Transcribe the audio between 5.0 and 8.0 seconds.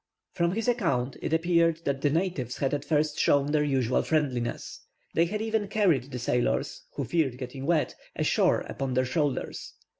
They had even carried the sailors, who feared getting wet,